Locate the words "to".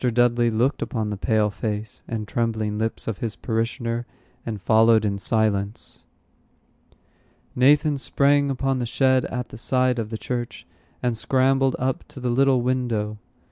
12.07-12.19